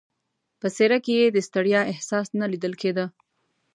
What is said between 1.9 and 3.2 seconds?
احساس نه لیدل کېده.